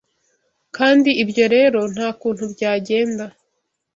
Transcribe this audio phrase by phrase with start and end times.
[0.75, 3.25] Kandi ibyo rero nta kuntu byagenda